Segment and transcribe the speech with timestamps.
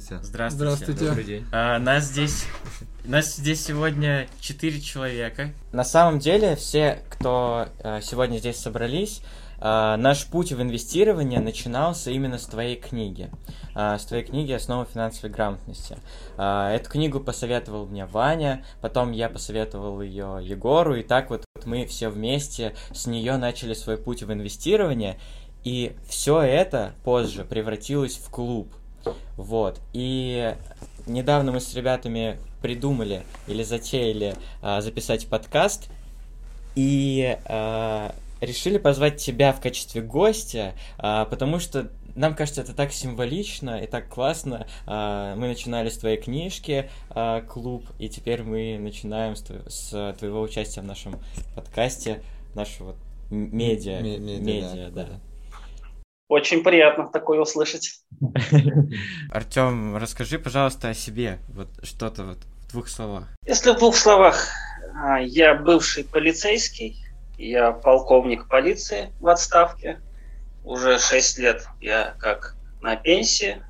[0.00, 0.24] Здравствуйте.
[0.24, 0.72] Здравствуйте.
[0.72, 1.04] Здравствуйте.
[1.04, 1.46] Добрый день.
[1.52, 2.46] А, нас здесь
[3.04, 5.50] нас здесь сегодня четыре человека.
[5.72, 9.22] На самом деле, все, кто а, сегодня здесь собрались,
[9.58, 13.30] а, наш путь в инвестирование начинался именно с твоей книги.
[13.74, 15.98] А, с твоей книги «Основы финансовой грамотности».
[16.36, 21.84] А, эту книгу посоветовал мне Ваня, потом я посоветовал ее Егору, и так вот мы
[21.86, 25.18] все вместе с нее начали свой путь в инвестирование.
[25.62, 28.72] И все это позже превратилось в клуб.
[29.36, 29.80] Вот.
[29.92, 30.54] И
[31.06, 35.88] недавно мы с ребятами придумали или затеяли а, записать подкаст.
[36.76, 42.92] И а, решили позвать тебя в качестве гостя, а, потому что нам кажется, это так
[42.92, 44.66] символично и так классно.
[44.84, 46.90] Мы начинали с твоей книжки
[47.48, 51.20] клуб, и теперь мы начинаем с, тво- с твоего участия в нашем
[51.54, 52.20] подкасте,
[52.56, 52.96] нашего
[53.30, 54.00] медиа.
[54.00, 55.04] Ме- медиа, медиа, да.
[55.04, 55.20] да.
[56.30, 58.04] Очень приятно такое услышать.
[59.32, 61.40] Артем, расскажи, пожалуйста, о себе.
[61.48, 63.24] Вот что-то вот в двух словах.
[63.44, 64.46] Если в двух словах,
[64.94, 67.04] а, я бывший полицейский,
[67.36, 69.98] я полковник полиции в отставке.
[70.62, 73.60] Уже 6 лет я как на пенсии.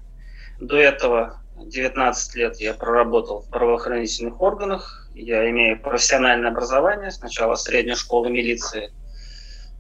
[0.61, 5.08] До этого 19 лет я проработал в правоохранительных органах.
[5.14, 7.11] Я имею профессиональное образование.
[7.11, 8.92] Сначала средняя школа милиции,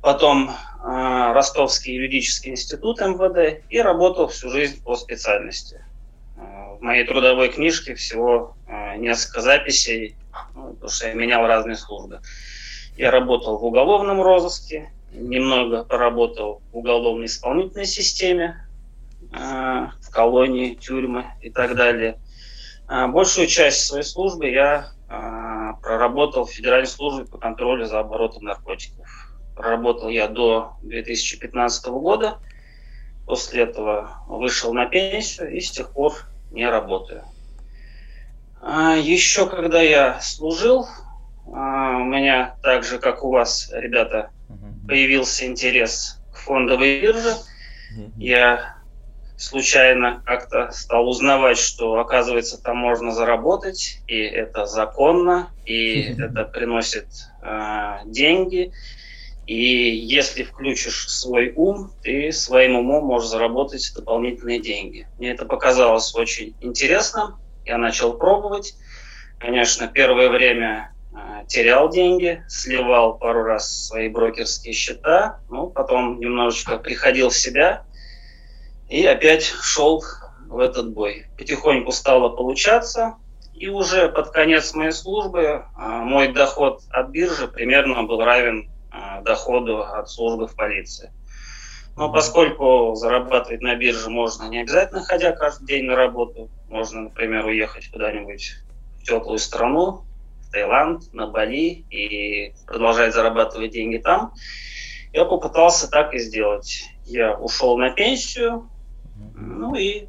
[0.02, 5.84] потом э, Ростовский юридический институт МВД и работал всю жизнь по специальности.
[6.36, 10.16] Э, В моей трудовой книжке всего э, несколько записей,
[10.54, 12.20] ну, потому что я менял разные службы.
[12.96, 18.66] Я работал в уголовном розыске, немного поработал в уголовной исполнительной системе,
[19.32, 19.36] э,
[20.00, 22.18] в колонии, тюрьмы и так далее.
[22.88, 28.44] А Большую часть своей службы я э, проработал в Федеральной службе по контролю за оборотом
[28.44, 29.19] наркотиков.
[29.60, 32.38] Проработал я до 2015 года.
[33.26, 36.14] После этого вышел на пенсию и с тех пор
[36.50, 37.24] не работаю.
[38.62, 40.86] А, Еще когда я служил,
[41.52, 44.30] а, у меня так же, как у вас, ребята,
[44.88, 47.34] появился интерес к фондовой бирже.
[48.16, 48.76] Я
[49.36, 57.08] случайно как-то стал узнавать, что, оказывается, там можно заработать, и это законно, и это приносит
[57.42, 58.72] э, деньги.
[59.46, 65.08] И если включишь свой ум, ты своим умом можешь заработать дополнительные деньги.
[65.18, 67.36] Мне это показалось очень интересным.
[67.64, 68.74] Я начал пробовать.
[69.38, 76.78] Конечно, первое время э, терял деньги, сливал пару раз свои брокерские счета, ну, потом немножечко
[76.78, 77.84] приходил в себя
[78.90, 80.04] и опять шел
[80.48, 81.26] в этот бой.
[81.38, 83.16] Потихоньку стало получаться,
[83.54, 88.79] и уже под конец моей службы а, мой доход от биржи примерно был равен а,
[89.22, 91.12] доходу от службы в полиции.
[91.96, 97.46] Но поскольку зарабатывать на бирже можно не обязательно ходя каждый день на работу, можно, например,
[97.46, 98.56] уехать куда-нибудь
[99.00, 100.04] в теплую страну,
[100.40, 104.32] в Таиланд, на Бали и продолжать зарабатывать деньги там,
[105.12, 106.84] я попытался так и сделать.
[107.04, 108.70] Я ушел на пенсию,
[109.34, 110.06] ну и,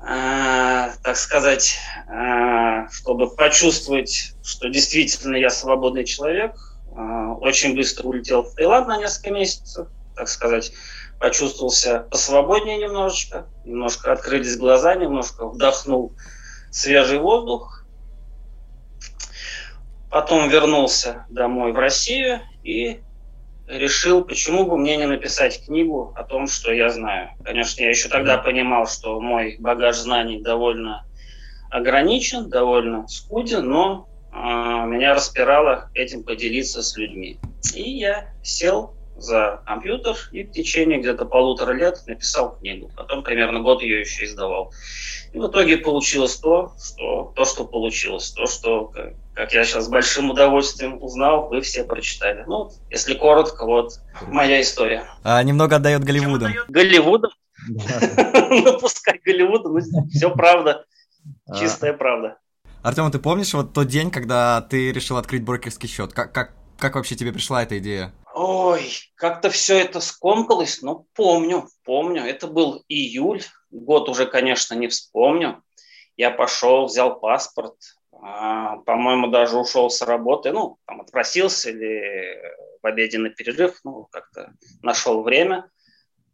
[0.00, 1.78] э, так сказать,
[2.08, 8.98] э, чтобы почувствовать, что действительно я свободный человек, э, очень быстро улетел в Таиланд на
[8.98, 10.72] несколько месяцев, так сказать,
[11.18, 16.12] почувствовался посвободнее немножечко, немножко открылись глаза, немножко вдохнул
[16.70, 17.84] свежий воздух.
[20.10, 23.00] Потом вернулся домой в Россию и
[23.66, 27.30] решил, почему бы мне не написать книгу о том, что я знаю.
[27.44, 31.06] Конечно, я еще тогда понимал, что мой багаж знаний довольно
[31.70, 37.38] ограничен, довольно скуден, но меня распирало этим поделиться с людьми.
[37.74, 42.90] И я сел за компьютер и в течение где-то полутора лет написал книгу.
[42.96, 44.72] Потом примерно год ее еще издавал.
[45.32, 48.30] И в итоге получилось то, что, то, что получилось.
[48.32, 48.92] То, что,
[49.34, 52.44] как- я сейчас с большим удовольствием узнал, вы все прочитали.
[52.46, 53.92] Ну, если коротко, вот
[54.28, 55.04] моя история.
[55.22, 56.52] А, немного отдает Голливудом.
[56.68, 57.30] Голливудом?
[58.50, 60.84] Ну, пускай Голливудом, ну, все правда.
[61.58, 62.38] Чистая правда.
[62.84, 66.12] Артем, ты помнишь вот тот день, когда ты решил открыть брокерский счет?
[66.12, 68.12] Как, как, как вообще тебе пришла эта идея?
[68.34, 72.22] Ой, как-то все это скомкалось, но помню, помню.
[72.22, 73.40] Это был июль,
[73.70, 75.62] год уже, конечно, не вспомню.
[76.18, 77.74] Я пошел, взял паспорт,
[78.12, 82.38] а, по-моему, даже ушел с работы, ну, там, отпросился или
[82.82, 84.52] в обеденный перерыв, ну, как-то
[84.82, 85.70] нашел время,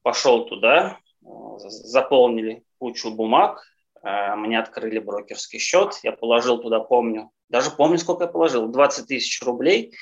[0.03, 1.27] пошел туда, э,
[1.69, 3.63] заполнили кучу бумаг,
[4.03, 9.43] мне открыли брокерский счет, я положил туда, помню, даже помню, сколько я положил, 20 тысяч
[9.43, 9.95] рублей,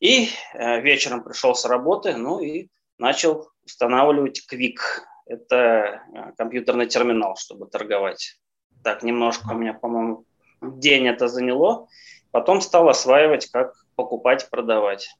[0.00, 2.68] и э, вечером пришел с работы, ну и
[2.98, 4.78] начал устанавливать Quick.
[5.26, 8.40] это э, компьютерный терминал, чтобы торговать.
[8.82, 10.24] Так, немножко у меня, по-моему,
[10.62, 11.86] день это заняло.
[12.30, 15.14] Потом стал осваивать, как покупать, продавать.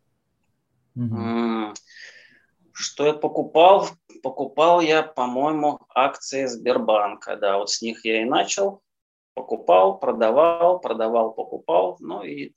[0.96, 1.74] Угу.
[2.72, 3.88] Что я покупал?
[4.22, 7.37] Покупал я, по-моему, акции Сбербанка.
[7.37, 8.82] Да, вот с них я и начал.
[9.34, 12.52] Покупал, продавал, продавал, покупал, ну и,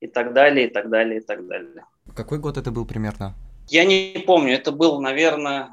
[0.00, 1.86] и так далее, и так далее, и так далее.
[2.14, 3.34] Какой год это был примерно?
[3.68, 5.70] Я не помню, это был, наверное,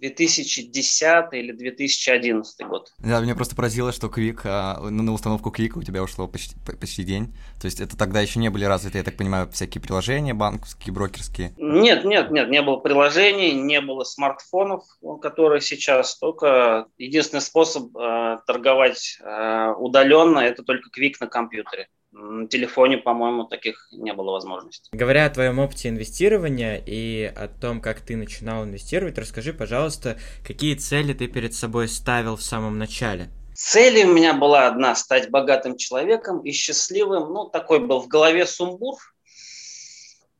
[0.00, 2.92] 2010 или 2011 год.
[2.98, 6.56] Да, меня просто поразило, что Quick, а, ну, на установку Quick у тебя ушло почти,
[6.64, 7.34] почти день.
[7.60, 11.54] То есть это тогда еще не были развиты, я так понимаю, всякие приложения банковские, брокерские?
[11.56, 14.84] Нет, нет, нет, не было приложений, не было смартфонов,
[15.22, 16.18] которые сейчас.
[16.18, 21.88] Только единственный способ э, торговать э, удаленно– это только Quick на компьютере.
[22.18, 24.88] На телефоне, по-моему, таких не было возможностей.
[24.90, 30.76] Говоря о твоем опыте инвестирования и о том, как ты начинал инвестировать, расскажи, пожалуйста, какие
[30.76, 33.28] цели ты перед собой ставил в самом начале?
[33.54, 37.34] Цель у меня была одна– стать богатым человеком и счастливым.
[37.34, 38.96] Ну, такой был в голове сумбур.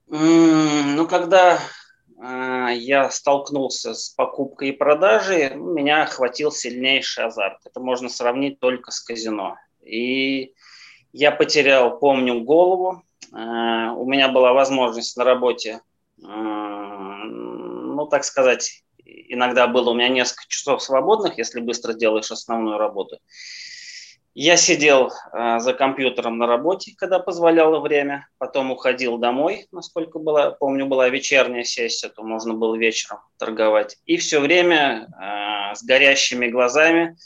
[0.09, 1.59] Ну, когда
[2.19, 7.59] э, я столкнулся с покупкой и продажей, меня охватил сильнейший азарт.
[7.67, 9.57] Это можно сравнить только с казино.
[9.83, 10.55] И
[11.17, 13.03] я потерял, помню, голову.
[13.33, 15.81] Э, у меня была возможность на работе,
[16.23, 22.77] э, ну, так сказать, иногда было у меня несколько часов свободных, если быстро делаешь основную
[22.77, 23.19] работу.
[24.35, 30.51] Я сидел э, за компьютером на работе, когда позволяло время, потом уходил домой, насколько была,
[30.51, 33.97] помню, была вечерняя сессия, то можно было вечером торговать.
[34.05, 35.09] И все время
[35.75, 37.17] с горящими глазами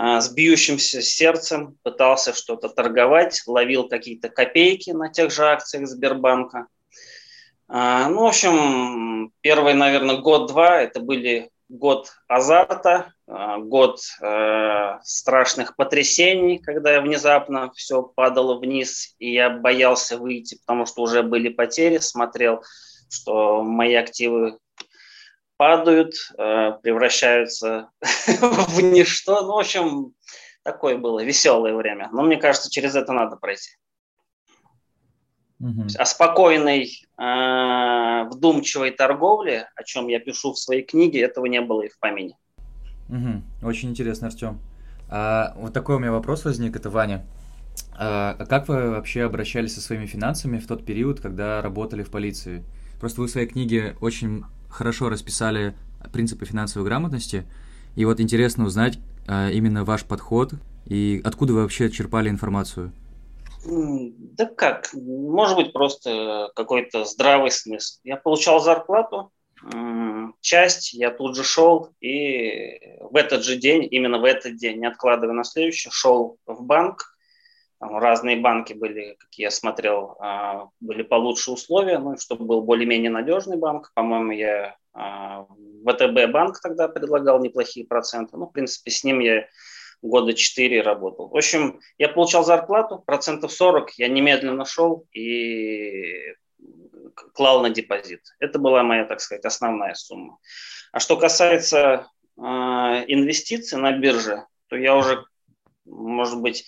[0.00, 6.68] с бьющимся сердцем пытался что-то торговать, ловил какие-то копейки на тех же акциях Сбербанка.
[7.68, 15.76] А, ну, в общем, первый, наверное, год-два это были год азарта, а, год э, страшных
[15.76, 21.98] потрясений, когда внезапно все падало вниз, и я боялся выйти, потому что уже были потери,
[21.98, 22.64] смотрел,
[23.08, 24.58] что мои активы
[25.60, 29.42] падают, э, превращаются в ничто.
[29.42, 30.14] Ну, в общем,
[30.62, 32.08] такое было веселое время.
[32.12, 33.72] Но мне кажется, через это надо пройти.
[35.60, 35.82] Угу.
[35.98, 41.82] О спокойной, э, вдумчивой торговле, о чем я пишу в своей книге, этого не было
[41.82, 42.38] и в помине.
[43.10, 43.68] Угу.
[43.68, 44.62] Очень интересно, Артем.
[45.10, 47.26] А, вот такой у меня вопрос возник, это Ваня.
[47.98, 52.10] А, а как вы вообще обращались со своими финансами в тот период, когда работали в
[52.10, 52.64] полиции?
[52.98, 55.74] Просто вы в своей книге очень хорошо расписали
[56.12, 57.46] принципы финансовой грамотности.
[57.96, 60.52] И вот интересно узнать а, именно ваш подход
[60.86, 62.92] и откуда вы вообще черпали информацию.
[63.64, 68.00] Да как, может быть просто какой-то здравый смысл.
[68.04, 69.30] Я получал зарплату,
[70.40, 74.86] часть я тут же шел и в этот же день, именно в этот день, не
[74.86, 77.16] откладывая на следующий, шел в банк.
[77.80, 83.56] Разные банки были, как я смотрел, а, были получше условия, ну, чтобы был более-менее надежный
[83.56, 83.90] банк.
[83.94, 85.46] По-моему, я а,
[85.86, 88.36] ВТБ банк тогда предлагал неплохие проценты.
[88.36, 89.46] Ну, в принципе, с ним я
[90.02, 91.28] года 4 работал.
[91.28, 96.34] В общем, я получал зарплату, процентов 40 я немедленно шел и
[97.34, 98.20] клал на депозит.
[98.38, 100.38] Это была моя, так сказать, основная сумма.
[100.92, 105.24] А что касается э, инвестиций на бирже, то я уже,
[105.84, 106.66] может быть,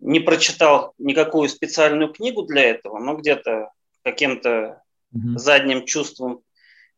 [0.00, 3.70] не прочитал никакую специальную книгу для этого, но где-то
[4.02, 4.82] каким-то
[5.14, 5.38] mm-hmm.
[5.38, 6.42] задним чувством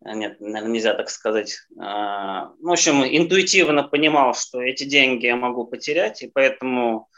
[0.05, 1.59] а, нет, наверное, нельзя так сказать.
[1.79, 7.09] А, в общем, интуитивно понимал, что эти деньги я могу потерять, и поэтому,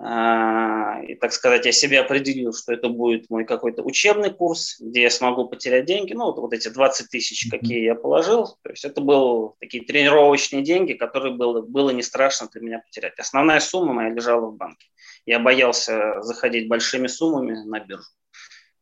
[0.00, 5.10] и, так сказать, я себе определил, что это будет мой какой-то учебный курс, где я
[5.10, 6.14] смогу потерять деньги.
[6.14, 10.62] Ну, вот, вот эти 20 тысяч, какие я положил, то есть это были такие тренировочные
[10.62, 13.18] деньги, которые было, было не страшно для меня потерять.
[13.18, 14.88] Основная сумма моя лежала в банке.
[15.26, 18.08] Я боялся заходить большими суммами на биржу.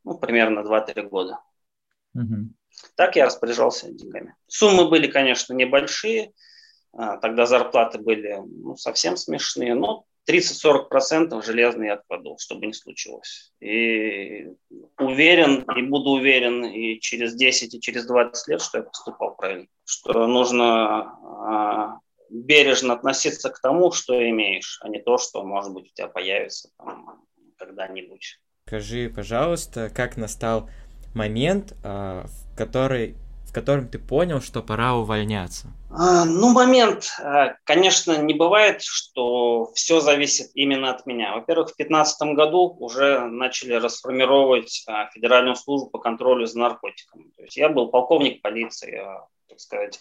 [0.04, 1.40] Ну, примерно 2-3 года.
[2.14, 2.54] Угу.
[2.94, 4.36] Так я распоряжался деньгами.
[4.46, 6.32] Суммы были, конечно, небольшие.
[6.92, 13.52] А, тогда зарплаты были ну, совсем смешные, но 30-40% железные откладывал, чтобы не случилось.
[13.60, 14.48] И
[14.98, 19.66] уверен, и буду уверен и через 10, и через 20 лет, что я поступал правильно.
[19.84, 21.98] Что нужно а,
[22.30, 26.70] бережно относиться к тому, что имеешь, а не то, что, может быть, у тебя появится
[26.78, 27.24] там,
[27.56, 28.38] когда-нибудь.
[28.66, 30.68] Скажи, пожалуйста, как настал
[31.14, 33.16] момент, а, в который
[33.58, 35.68] котором ты понял, что пора увольняться?
[35.90, 41.34] А, ну, момент, а, конечно, не бывает, что все зависит именно от меня.
[41.34, 44.84] Во-первых, в 2015 году уже начали расформировать
[45.14, 47.30] Федеральную службу по контролю за наркотиками.
[47.36, 49.02] То есть я был полковник полиции,
[49.48, 49.98] так сказать,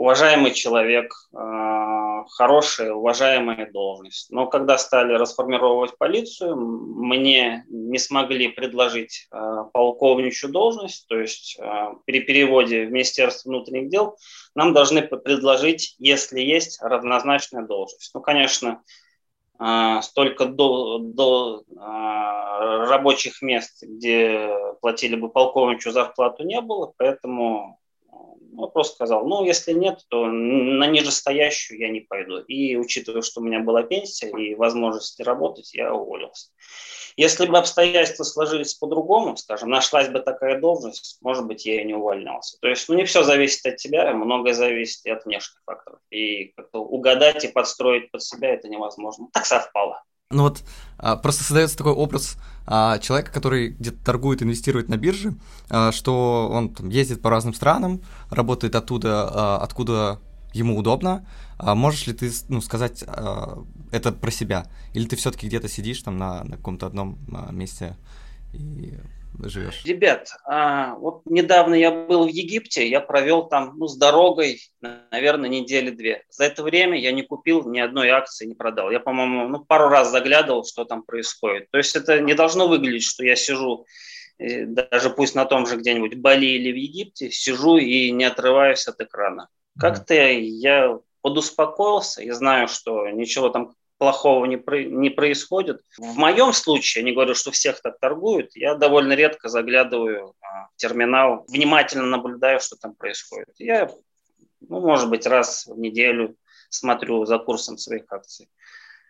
[0.00, 4.30] уважаемый человек, э, хорошая, уважаемая должность.
[4.30, 11.64] Но когда стали расформировать полицию, мне не смогли предложить э, полковничью должность, то есть э,
[12.06, 14.16] при переводе в Министерство внутренних дел
[14.54, 18.10] нам должны предложить, если есть равнозначная должность.
[18.14, 18.82] Ну, конечно,
[20.00, 21.64] столько до, до
[22.88, 24.48] рабочих мест, где
[24.80, 27.79] платили бы полковничью зарплату, не было, поэтому
[28.52, 32.38] ну, просто сказал, ну, если нет, то на нижестоящую я не пойду.
[32.38, 36.50] И учитывая, что у меня была пенсия и возможность работать, я уволился.
[37.16, 41.94] Если бы обстоятельства сложились по-другому, скажем, нашлась бы такая должность, может быть, я и не
[41.94, 42.58] увольнялся.
[42.60, 46.00] То есть, ну, не все зависит от тебя, многое зависит и от внешних факторов.
[46.10, 49.28] И как-то угадать и подстроить под себя это невозможно.
[49.32, 50.02] Так совпало.
[50.32, 50.62] Ну вот
[50.96, 55.34] а, просто создается такой образ а, человека, который где-то торгует, инвестирует на бирже,
[55.68, 60.20] а, что он там, ездит по разным странам, работает оттуда, откуда
[60.52, 61.26] ему удобно.
[61.58, 63.04] Можешь ли ты ну, сказать
[63.90, 64.66] это про себя?
[64.94, 67.18] Или ты все-таки где-то сидишь там на, на каком-то одном
[67.50, 67.96] месте
[68.52, 68.94] и
[69.38, 69.84] живешь?
[69.84, 75.48] Ребят, а, вот недавно я был в Египте, я провел там ну, с дорогой, наверное,
[75.48, 76.24] недели две.
[76.28, 78.90] За это время я не купил ни одной акции, не продал.
[78.90, 81.70] Я, по-моему, ну, пару раз заглядывал, что там происходит.
[81.70, 83.86] То есть это не должно выглядеть, что я сижу
[84.38, 88.86] э, даже пусть на том же где-нибудь Бали или в Египте, сижу и не отрываюсь
[88.86, 89.48] от экрана.
[89.78, 95.82] Как-то я подуспокоился и знаю, что ничего там плохого не, про, не происходит.
[95.98, 100.68] В моем случае, я не говорю, что всех так торгуют, я довольно редко заглядываю а,
[100.68, 103.50] в терминал, внимательно наблюдаю, что там происходит.
[103.58, 103.90] Я,
[104.62, 106.34] ну, может быть, раз в неделю
[106.70, 108.48] смотрю за курсом своих акций.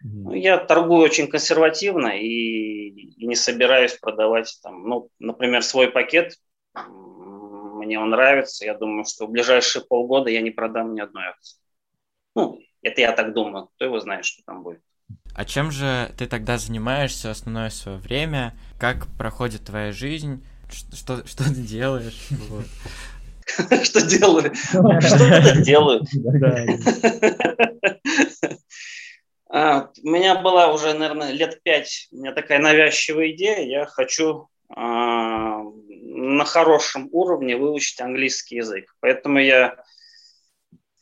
[0.03, 6.35] Ну, я торгую очень консервативно и, и не собираюсь продавать там, ну, например, свой пакет.
[6.75, 8.65] Мне он нравится.
[8.65, 11.61] Я думаю, что в ближайшие полгода я не продам ни одной акции.
[12.35, 13.71] Ну, это я так думаю.
[13.77, 14.81] Кто его знает, что там будет.
[15.35, 18.55] А чем же ты тогда занимаешься основное свое время?
[18.79, 20.45] Как проходит твоя жизнь?
[20.93, 22.29] Что, что ты делаешь?
[23.83, 24.55] Что делаю?
[25.01, 26.05] Что-то делаю.
[29.53, 33.67] А, у меня была уже, наверное, лет пять, у меня такая навязчивая идея.
[33.67, 38.95] Я хочу а, на хорошем уровне выучить английский язык.
[39.01, 39.75] Поэтому я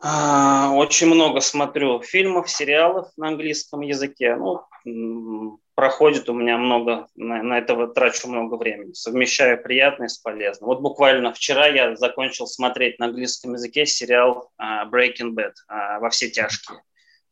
[0.01, 4.37] очень много смотрю фильмов, сериалов на английском языке.
[4.37, 8.93] Ну, проходит у меня много, на, на это трачу много времени.
[8.95, 10.69] Совмещаю приятное с полезным.
[10.69, 16.11] Вот буквально вчера я закончил смотреть на английском языке сериал uh, Breaking Bad uh, «Во
[16.11, 16.81] все тяжкие».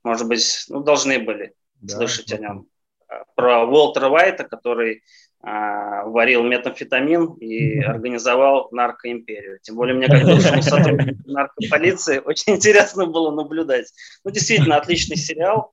[0.04, 2.36] Может быть, ну, должны были да, слышать да.
[2.36, 2.66] о нем.
[3.34, 5.02] Про Уолтера Уайта, который
[5.35, 9.60] а, варил метамфетамин и организовал наркоимперию.
[9.62, 13.92] Тем более мне, как бывшему сотруднику наркополиции, очень интересно было наблюдать.
[14.24, 15.72] Ну, действительно, отличный сериал.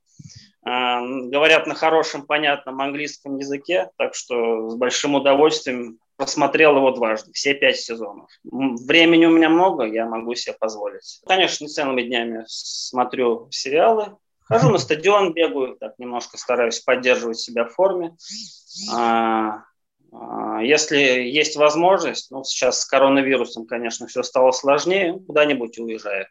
[0.64, 7.32] А, говорят на хорошем, понятном английском языке, так что с большим удовольствием просмотрел его дважды,
[7.32, 8.30] все пять сезонов.
[8.44, 11.20] Времени у меня много, я могу себе позволить.
[11.26, 17.72] Конечно, целыми днями смотрю сериалы, хожу на стадион, бегаю, так немножко стараюсь поддерживать себя в
[17.72, 18.16] форме.
[18.92, 19.64] А,
[20.12, 26.26] а, если есть возможность, ну, сейчас с коронавирусом, конечно, все стало сложнее, куда-нибудь уезжаю.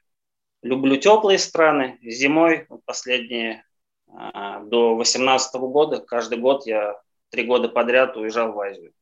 [0.62, 2.00] Люблю теплые страны.
[2.02, 3.66] Зимой, последние
[4.08, 6.96] а, до 2018 года, каждый год я
[7.30, 8.94] три года подряд уезжал в Азию.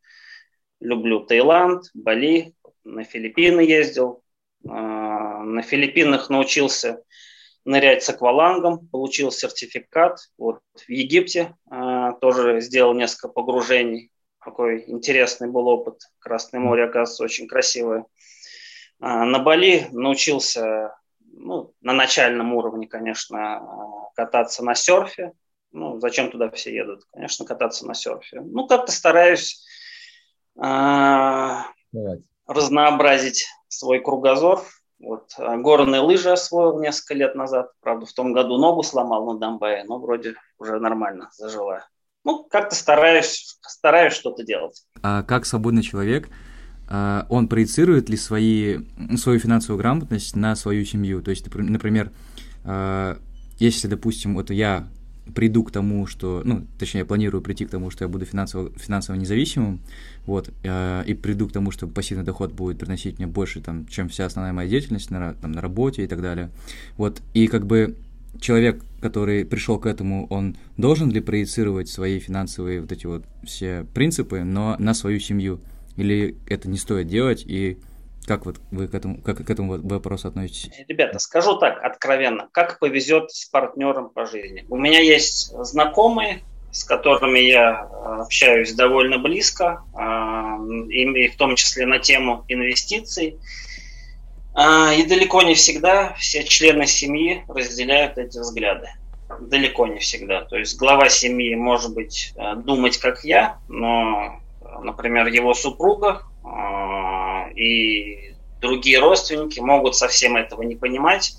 [0.80, 4.24] Люблю Таиланд, Бали, на Филиппины ездил.
[4.64, 7.04] На Филиппинах научился
[7.66, 10.20] нырять с аквалангом, получил сертификат.
[10.38, 14.12] Вот в Египте э, тоже сделал несколько погружений.
[14.44, 16.02] Такой интересный был опыт.
[16.20, 18.06] Красное море, оказывается, очень красивое.
[19.02, 20.96] Э, на Бали научился
[21.34, 23.62] ну, на начальном уровне, конечно,
[24.16, 25.34] кататься на серфе.
[25.72, 27.04] Ну, зачем туда все едут?
[27.14, 28.42] Конечно, кататься на серфе.
[28.42, 29.66] Ну, как-то стараюсь
[30.62, 31.58] э,
[32.48, 34.64] разнообразить свой кругозор
[35.02, 37.72] вот, а, горные лыжи освоил несколько лет назад.
[37.82, 41.86] Правда, в том году ногу сломал на Дамбае, но вроде уже нормально зажила.
[42.24, 44.84] Ну, как-то стараюсь, стараюсь что-то делать.
[45.02, 46.30] А как свободный человек,
[46.90, 48.80] а, он проецирует ли свои,
[49.18, 51.22] свою финансовую грамотность на свою семью?
[51.22, 52.12] То есть, например,
[52.64, 53.18] а,
[53.58, 54.88] если, допустим, вот я
[55.36, 59.16] приду к тому, что, ну, точнее, планирую прийти к тому, что я буду финансово, финансово
[59.16, 59.80] независимым,
[60.26, 64.10] вот, э, и приду к тому, что пассивный доход будет приносить мне больше, там, чем
[64.10, 66.50] вся основная моя деятельность на, там, на работе и так далее,
[66.98, 67.96] вот, и как бы
[68.40, 73.86] человек, который пришел к этому, он должен ли проецировать свои финансовые вот эти вот все
[73.94, 75.60] принципы, но на свою семью,
[75.98, 77.78] или это не стоит делать, и
[78.26, 80.70] Как вот вы к этому, как к этому вопросу относитесь?
[80.88, 84.66] Ребята, скажу так откровенно, как повезет с партнером по жизни.
[84.70, 91.56] У меня есть знакомые, с которыми я э, общаюсь довольно близко, э, и в том
[91.56, 93.38] числе на тему инвестиций.
[94.54, 98.90] И далеко не всегда все члены семьи разделяют эти взгляды.
[99.40, 100.44] Далеко не всегда.
[100.44, 104.42] То есть глава семьи может быть э, думать как я, но,
[104.82, 106.24] например, его супруга
[107.56, 108.32] и
[108.62, 111.34] другие родственники могут совсем этого не понимать,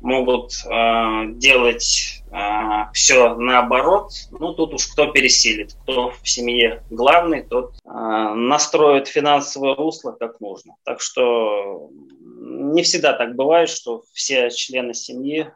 [0.00, 2.36] могут э, делать э,
[2.92, 4.12] все наоборот.
[4.30, 10.40] Ну, тут уж кто пересилит, кто в семье главный, тот э, настроит финансовое русло как
[10.40, 10.74] нужно.
[10.84, 11.90] Так что
[12.38, 15.50] не всегда так бывает, что все члены семьи, э,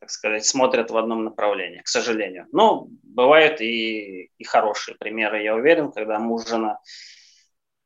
[0.00, 2.46] так сказать, смотрят в одном направлении, к сожалению.
[2.52, 6.78] Но бывают и, и хорошие примеры, я уверен, когда муж жена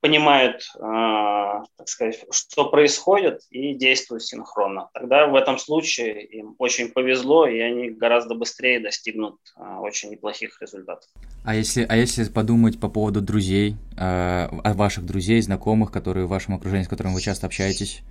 [0.00, 4.88] понимают, э, так сказать, что происходит и действуют синхронно.
[4.95, 10.61] Тогда в этом случае им очень повезло, и они гораздо быстрее достигнут э, очень неплохих
[10.61, 11.09] результатов.
[11.45, 16.55] А если, а если подумать по поводу друзей, э, ваших друзей, знакомых, которые в вашем
[16.55, 18.02] окружении, с которыми вы часто общаетесь,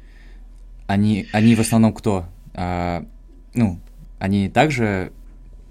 [0.88, 2.26] они, они в основном кто?
[3.54, 3.80] Ну,
[4.20, 5.12] они также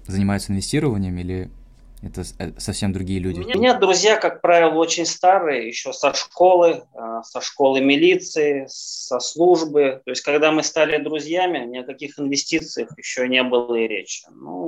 [0.05, 1.49] занимаются инвестированием или
[2.07, 3.39] это э, совсем другие люди.
[3.39, 9.19] У меня друзья, как правило, очень старые, еще со школы, э, со школы милиции, со
[9.19, 10.01] службы.
[10.05, 14.25] То есть, когда мы стали друзьями, ни о каких инвестициях еще не было и речи.
[14.31, 14.67] Ну,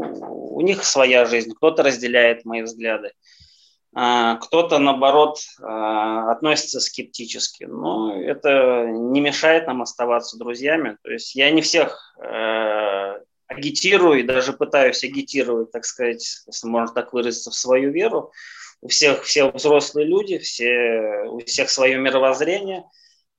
[0.52, 3.12] у них своя жизнь, кто-то разделяет мои взгляды,
[3.96, 7.64] а, кто-то, наоборот, э, относится скептически.
[7.64, 10.98] Но это не мешает нам оставаться друзьями.
[11.04, 12.16] То есть, я не всех
[13.50, 18.32] агитирую и даже пытаюсь агитировать, так сказать, если можно так выразиться, в свою веру.
[18.82, 22.86] У всех все взрослые люди, все, у всех свое мировоззрение,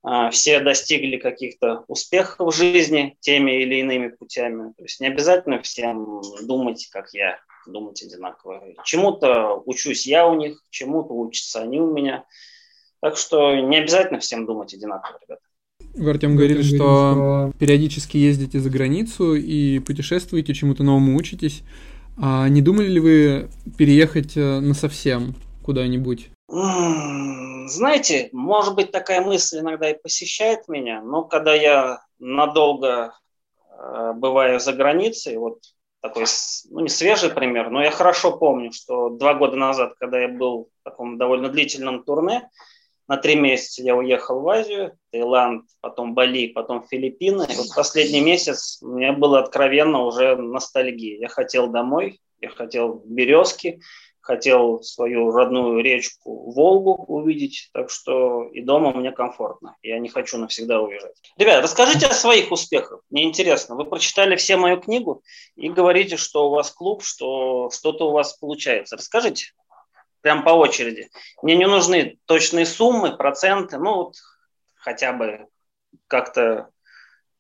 [0.03, 4.73] а, все достигли каких-то успехов в жизни теми или иными путями.
[4.77, 8.63] То есть не обязательно всем думать, как я, думать одинаково.
[8.85, 12.27] Чему-то учусь я у них, чему-то учатся они у меня.
[13.01, 15.43] Так что не обязательно всем думать одинаково, ребята.
[15.95, 21.63] Вы, Артем, говорили, что, что периодически ездите за границу и путешествуете, чему-то новому учитесь.
[22.17, 23.49] А не думали ли вы
[23.79, 26.31] переехать э, на совсем куда-нибудь?
[26.49, 33.15] Знаете, может быть, такая мысль иногда и посещает меня, но когда я надолго
[33.71, 35.61] э, бываю за границей, вот
[36.01, 36.25] такой,
[36.71, 40.69] ну, не свежий пример, но я хорошо помню, что два года назад, когда я был
[40.81, 42.49] в таком довольно длительном турне,
[43.11, 47.45] на три месяца я уехал в Азию, Таиланд, потом Бали, потом Филиппины.
[47.51, 51.19] И вот последний месяц у меня было откровенно уже ностальгия.
[51.19, 53.81] Я хотел домой, я хотел березки,
[54.21, 59.77] хотел свою родную речку Волгу увидеть, так что и дома мне комфортно.
[59.83, 61.17] Я не хочу навсегда уезжать.
[61.37, 63.03] Ребят, расскажите о своих успехах.
[63.11, 63.75] Мне интересно.
[63.75, 65.25] Вы прочитали все мою книгу
[65.57, 68.95] и говорите, что у вас клуб, что что-то у вас получается.
[68.95, 69.47] Расскажите
[70.21, 71.11] прям по очереди.
[71.43, 74.15] Мне не нужны точные суммы, проценты, ну вот
[74.77, 75.47] хотя бы
[76.07, 76.71] как-то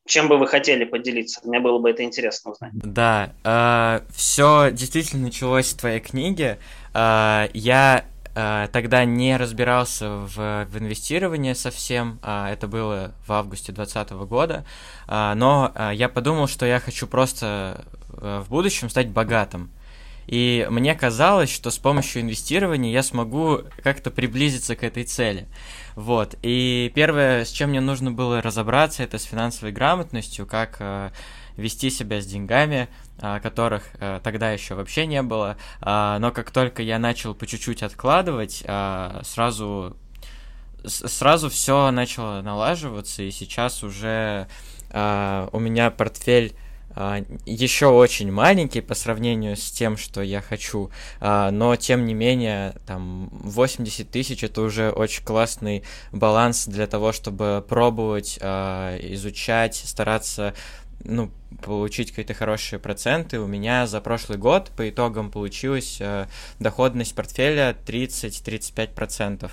[0.06, 1.40] чем бы вы хотели поделиться?
[1.44, 2.72] Мне было бы это интересно узнать.
[2.74, 6.58] Да, э, все действительно началось с твоей книги.
[6.94, 12.18] Э, я э, тогда не разбирался в, в инвестировании совсем.
[12.22, 14.64] Э, это было в августе 2020 года.
[15.06, 17.84] Э, но э, я подумал, что я хочу просто
[18.20, 19.70] э, в будущем стать богатым.
[20.26, 25.48] И мне казалось, что с помощью инвестирования я смогу как-то приблизиться к этой цели.
[25.96, 26.36] Вот.
[26.42, 31.10] И первое, с чем мне нужно было разобраться, это с финансовой грамотностью, как э,
[31.56, 35.56] вести себя с деньгами, э, которых э, тогда еще вообще не было.
[35.82, 39.96] Э, но как только я начал по чуть-чуть откладывать, э, сразу
[40.84, 44.48] сразу все начало налаживаться, и сейчас уже
[44.90, 46.54] э, у меня портфель
[47.46, 52.74] еще очень маленький по сравнению с тем, что я хочу, а, но тем не менее,
[52.86, 60.54] там 80 тысяч это уже очень классный баланс для того, чтобы пробовать, а, изучать, стараться
[61.02, 61.30] ну,
[61.62, 63.40] получить какие-то хорошие проценты.
[63.40, 65.98] У меня за прошлый год по итогам получилась
[66.58, 69.50] доходность портфеля 30-35%.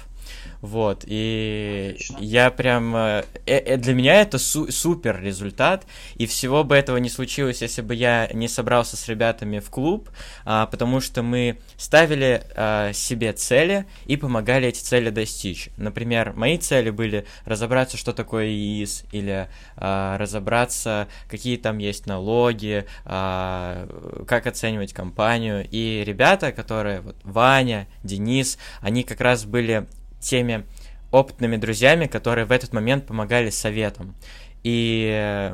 [0.62, 2.18] Вот, и Отлично.
[2.20, 2.96] я прям...
[2.96, 5.86] Э, э, для меня это су- супер результат,
[6.16, 10.10] и всего бы этого не случилось, если бы я не собрался с ребятами в клуб,
[10.46, 15.70] а, потому что мы ставили а, себе цели и помогали эти цели достичь.
[15.78, 22.86] Например, мои цели были разобраться, что такое ИИС, или а, разобраться, какие там есть налоги,
[23.06, 23.88] а,
[24.28, 25.68] как оценивать компанию.
[25.70, 29.88] И ребята, которые, вот Ваня, Денис, они как раз были
[30.20, 30.66] теми
[31.12, 34.16] опытными друзьями, которые в этот момент помогали советом.
[34.64, 35.54] И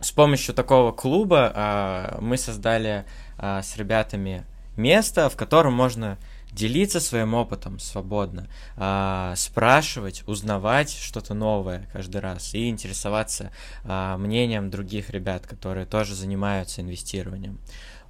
[0.00, 3.04] с помощью такого клуба э, мы создали
[3.38, 4.44] э, с ребятами
[4.76, 6.18] место, в котором можно
[6.50, 13.52] делиться своим опытом свободно, э, спрашивать, узнавать что-то новое каждый раз и интересоваться
[13.84, 17.60] э, мнением других ребят, которые тоже занимаются инвестированием.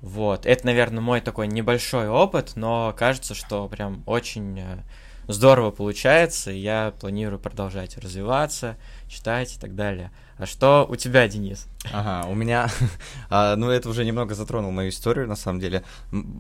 [0.01, 4.83] Вот, это, наверное, мой такой небольшой опыт, но кажется, что прям очень
[5.29, 8.77] здорово получается, и я планирую продолжать развиваться,
[9.09, 10.11] читать и так далее.
[10.39, 11.69] А что у тебя, Денис?
[11.93, 12.69] Ага, у меня,
[13.31, 15.85] а, ну это уже немного затронул мою историю, на самом деле.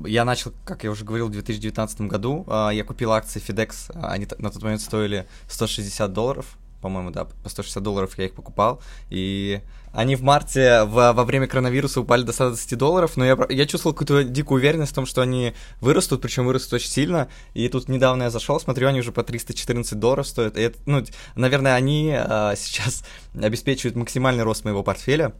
[0.04, 2.44] Я начал, как я уже говорил, в 2019 году.
[2.48, 7.48] А, я купил акции FedEx, они на тот момент стоили 160 долларов, по-моему, да, по
[7.48, 12.32] 160 долларов я их покупал, и они в марте в, во время коронавируса упали до
[12.32, 16.44] 120 долларов, но я, я чувствовал какую-то дикую уверенность в том, что они вырастут, причем
[16.44, 20.58] вырастут очень сильно, и тут недавно я зашел, смотрю, они уже по 314 долларов стоят,
[20.58, 21.02] и это, ну,
[21.36, 23.04] наверное, они а, сейчас
[23.40, 25.32] обеспечивают максимальный рост моего портфеля,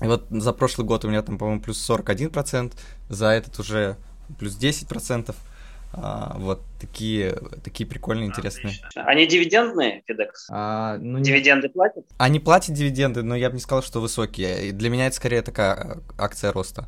[0.00, 2.72] и вот за прошлый год у меня там, по-моему, плюс 41%,
[3.10, 3.96] за этот уже
[4.38, 5.34] плюс 10%,
[5.92, 8.74] а, вот такие, такие прикольные, интересные.
[8.74, 9.04] Отлично.
[9.04, 10.28] Они дивидендные, FedEx?
[10.50, 11.74] А, ну, дивиденды нет.
[11.74, 12.06] платят?
[12.18, 14.68] Они платят дивиденды, но я бы не сказал, что высокие.
[14.68, 16.86] И для меня это скорее такая э, акция роста.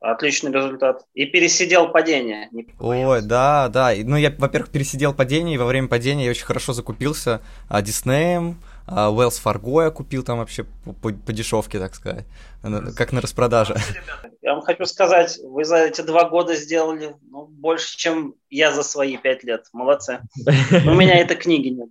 [0.00, 1.04] Отличный результат.
[1.14, 2.48] И пересидел падение.
[2.80, 3.92] Ой, да, да.
[4.02, 9.40] Ну, я, во-первых, пересидел падение, и во время падения я очень хорошо закупился Диснеем, Wells
[9.42, 12.24] Fargo я купил там вообще по, по, по дешевке, так сказать,
[12.62, 13.76] как на распродаже.
[14.42, 18.82] Я вам хочу сказать, вы за эти два года сделали ну, больше, чем я за
[18.82, 19.66] свои пять лет.
[19.72, 20.20] Молодцы.
[20.84, 21.88] У меня этой книги нет.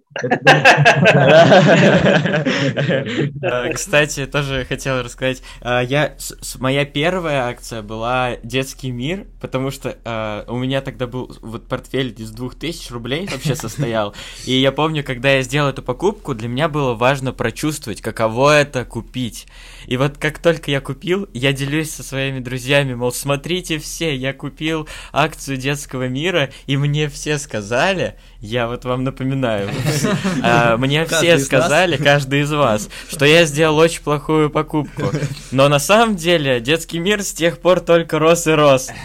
[3.74, 5.42] Кстати, тоже хотел рассказать.
[5.62, 6.16] А, я,
[6.60, 12.14] моя первая акция была «Детский мир», потому что а, у меня тогда был вот портфель
[12.18, 14.14] из двух тысяч рублей вообще состоял.
[14.46, 18.86] И я помню, когда я сделал эту покупку, для меня было важно прочувствовать, каково это
[18.86, 19.48] купить.
[19.88, 24.34] И вот как только я купил, я делюсь со своими друзьями, мол, смотрите все, я
[24.34, 29.70] купил акцию детского мира, и мне все сказали, я вот вам напоминаю,
[30.44, 35.12] а, мне все сказали, каждый из вас, что я сделал очень плохую покупку.
[35.52, 38.90] Но на самом деле детский мир с тех пор только рос и рос.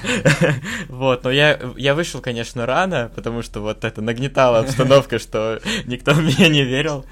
[0.89, 6.13] Вот, но я, я вышел, конечно, рано, потому что вот это нагнетала обстановка, что никто
[6.13, 7.05] в меня не верил.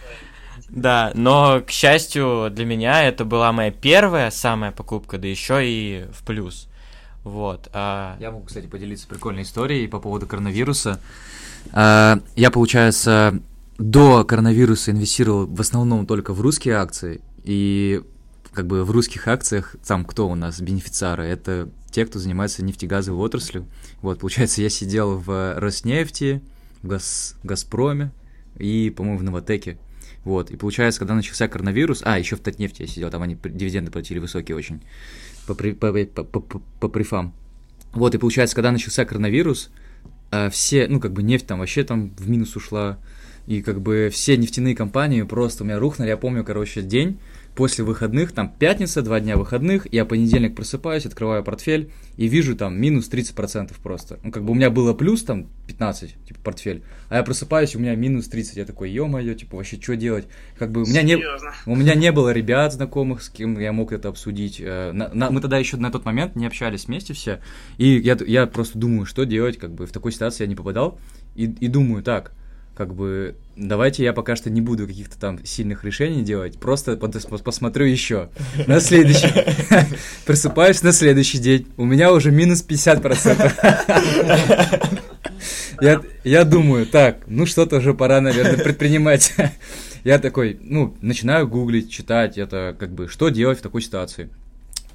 [0.74, 6.06] Да, но, к счастью, для меня это была моя первая самая покупка, да еще и
[6.12, 6.68] в плюс.
[7.22, 7.68] Вот.
[7.72, 8.16] А...
[8.18, 11.00] Я могу, кстати, поделиться прикольной историей по поводу коронавируса.
[11.72, 13.38] А, я, получается,
[13.78, 18.02] до коронавируса инвестировал в основном только в русские акции, и
[18.52, 23.24] как бы в русских акциях, там кто у нас бенефициары, это те, кто занимается нефтегазовой
[23.24, 23.66] отраслью.
[24.02, 26.42] Вот, получается, я сидел в Роснефти,
[26.82, 27.36] в Газ...
[27.44, 28.10] Газпроме
[28.58, 29.78] и, по-моему, в Новотеке.
[30.24, 33.90] Вот, и получается, когда начался коронавирус, а, еще в Татнефти я сидел, там они дивиденды
[33.90, 34.80] платили высокие очень,
[35.46, 37.34] по, по, по, по, по, по прифам.
[37.92, 39.70] Вот, и получается, когда начался коронавирус,
[40.30, 42.98] э, все, ну, как бы нефть там вообще там в минус ушла,
[43.46, 47.18] и как бы все нефтяные компании просто у меня рухнули, я помню, короче, день,
[47.54, 52.80] после выходных, там пятница, два дня выходных, я понедельник просыпаюсь, открываю портфель и вижу там
[52.80, 54.18] минус 30% просто.
[54.22, 57.78] Ну, как бы у меня было плюс там 15, типа, портфель, а я просыпаюсь, у
[57.78, 60.26] меня минус 30, я такой, ё-моё, типа, вообще, что делать?
[60.58, 61.16] Как бы у меня, не,
[61.66, 64.60] у меня не было ребят знакомых, с кем я мог это обсудить.
[64.60, 67.40] Э, на, на, мы тогда еще на тот момент не общались вместе все,
[67.78, 70.98] и я, я просто думаю, что делать, как бы в такой ситуации я не попадал,
[71.36, 72.32] и, и думаю, так,
[72.74, 77.86] как бы давайте я пока что не буду каких-то там сильных решений делать, просто посмотрю
[77.86, 78.30] еще
[78.66, 79.28] на следующий.
[80.26, 85.00] Просыпаюсь на следующий день, у меня уже минус 50%.
[85.80, 89.34] Я, я думаю, так, ну что-то уже пора, наверное, предпринимать.
[90.04, 94.30] Я такой, ну, начинаю гуглить, читать, это как бы, что делать в такой ситуации.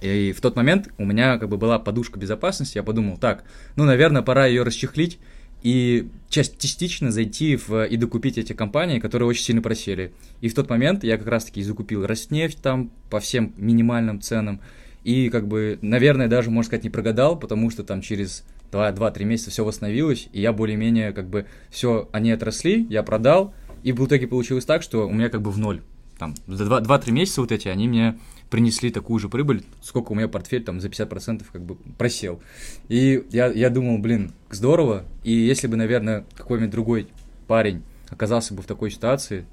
[0.01, 3.43] И в тот момент у меня как бы была подушка безопасности, я подумал, так,
[3.75, 5.19] ну, наверное, пора ее расчехлить,
[5.61, 10.13] и частично зайти в, и докупить эти компании, которые очень сильно просели.
[10.41, 14.61] И в тот момент я как раз-таки закупил Роснефть там по всем минимальным ценам.
[15.03, 19.49] И как бы, наверное, даже, можно сказать, не прогадал, потому что там через 2-3 месяца
[19.49, 24.27] все восстановилось, и я более-менее как бы все, они отросли, я продал, и в итоге
[24.27, 25.81] получилось так, что у меня как бы в ноль.
[26.19, 30.27] Там за 2-3 месяца вот эти, они мне принесли такую же прибыль, сколько у меня
[30.27, 32.41] портфель там за 50% как бы просел.
[32.89, 37.07] И я, я думал, блин, здорово, и если бы, наверное, какой-нибудь другой
[37.47, 39.45] парень оказался бы в такой ситуации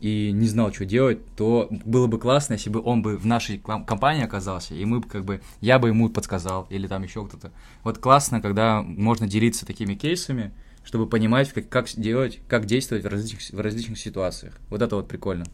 [0.00, 3.58] и не знал, что делать, то было бы классно, если бы он бы в нашей
[3.58, 7.52] компании оказался, и мы бы как бы, я бы ему подсказал, или там еще кто-то.
[7.84, 13.08] Вот классно, когда можно делиться такими кейсами, чтобы понимать, как, как делать, как действовать в
[13.08, 14.58] различных, в различных ситуациях.
[14.70, 15.44] Вот это вот прикольно.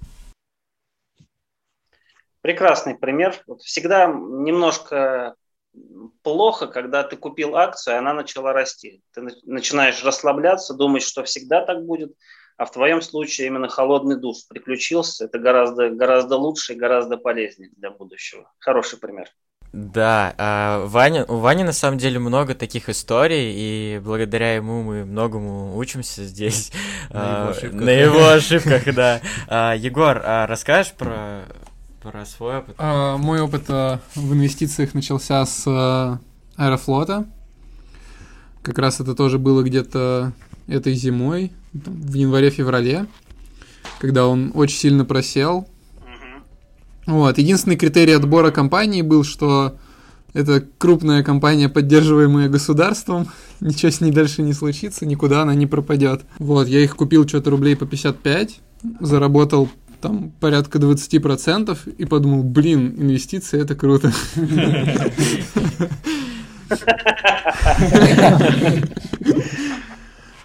[2.47, 3.35] Прекрасный пример.
[3.49, 5.35] Вот всегда немножко
[6.23, 9.03] плохо, когда ты купил акцию, и она начала расти.
[9.13, 12.13] Ты начинаешь расслабляться, думать, что всегда так будет,
[12.57, 15.25] а в твоем случае именно холодный душ приключился.
[15.25, 18.49] Это гораздо, гораздо лучше и гораздо полезнее для будущего.
[18.61, 19.27] Хороший пример.
[19.73, 25.05] Да, а Ваня, у Вани на самом деле много таких историй, и благодаря ему мы
[25.05, 26.71] многому учимся здесь.
[27.11, 27.81] На его ошибках.
[27.81, 29.21] На его ошибках, да.
[29.49, 31.43] А, Егор, а расскажешь про,
[32.11, 32.75] про свой опыт?
[32.79, 36.21] А, мой опыт а, в инвестициях начался с а,
[36.57, 37.27] Аэрофлота.
[38.63, 40.33] Как раз это тоже было где-то
[40.69, 43.07] этой зимой, там, в январе-феврале,
[43.99, 45.69] когда он очень сильно просел.
[47.07, 47.39] Вот.
[47.39, 49.77] Единственный критерий отбора компании был, что
[50.33, 53.29] это крупная компания, поддерживаемая государством.
[53.61, 56.23] Ничего с ней дальше не случится, никуда она не пропадет.
[56.39, 58.61] Вот, я их купил что-то рублей по 55,
[59.01, 59.69] заработал
[60.07, 64.13] там порядка 20% и подумал, блин, инвестиции это круто.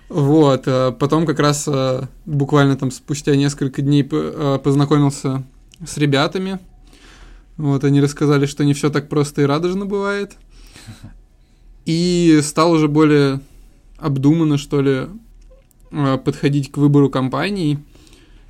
[0.10, 5.44] Вот, а потом как раз а, буквально там спустя несколько дней а, познакомился
[5.86, 6.60] с ребятами.
[7.56, 10.34] Вот, они рассказали, что не все так просто и радужно бывает.
[11.86, 13.40] И стал уже более
[13.98, 15.08] обдуманно, что ли,
[16.26, 17.80] подходить к выбору компаний.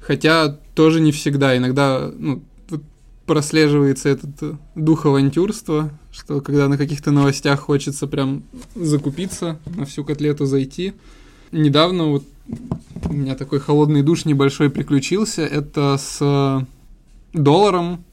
[0.01, 1.57] Хотя тоже не всегда.
[1.57, 2.41] Иногда ну,
[3.25, 8.43] прослеживается этот дух авантюрства, что когда на каких-то новостях хочется прям
[8.75, 10.93] закупиться, на всю котлету зайти–
[11.51, 12.23] недавно вот
[13.05, 15.43] у меня такой холодный душ небольшой приключился.
[15.43, 16.65] Это с
[17.33, 18.03] долларом.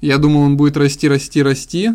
[0.00, 1.90] Я думал, он будет расти, расти, расти.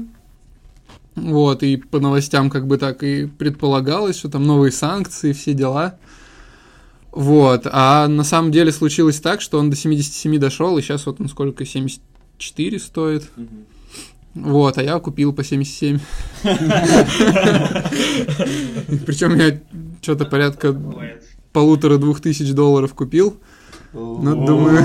[1.16, 5.98] Вот, и по новостям как бы так и предполагалось, что там новые санкции, все дела.
[7.12, 11.20] Вот, а на самом деле случилось так, что он до 77 дошел, и сейчас вот
[11.20, 13.30] он сколько, 74 стоит.
[14.36, 16.00] Вот, а я купил по 77.
[19.06, 19.60] Причем я
[20.02, 20.80] что-то порядка
[21.52, 23.40] полутора-двух тысяч долларов купил.
[23.92, 24.84] Ну, думаю...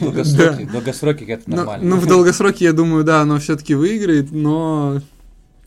[0.00, 1.88] Ну, в долгосроке это нормально.
[1.88, 5.00] Ну, в долгосроке, я думаю, да, оно все-таки выиграет, но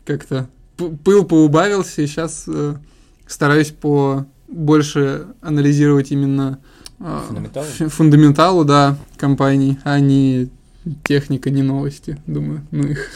[0.04, 2.74] как-то пыл поубавился, и сейчас э,
[3.30, 6.58] стараюсь по больше анализировать именно
[6.98, 7.66] фундаменталу?
[7.88, 10.50] фундаменталу, да, компаний, а не
[11.04, 13.08] техника, не новости, думаю, ну их.